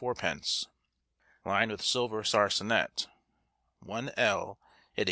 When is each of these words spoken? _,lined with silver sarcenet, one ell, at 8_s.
_,lined 1.45 1.69
with 1.69 1.83
silver 1.83 2.23
sarcenet, 2.23 3.05
one 3.81 4.09
ell, 4.17 4.57
at 4.97 4.99
8_s. 4.99 4.99